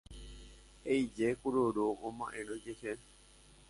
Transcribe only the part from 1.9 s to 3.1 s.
oma'érõ ijehe